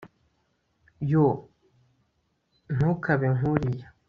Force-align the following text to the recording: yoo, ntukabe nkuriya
yoo, 1.09 1.35
ntukabe 2.75 3.27
nkuriya 3.37 3.87